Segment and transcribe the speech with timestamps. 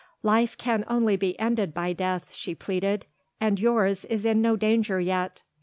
[0.23, 3.05] "Life can only be ended by death," she pleaded,
[3.39, 5.43] "and yours is in no danger yet.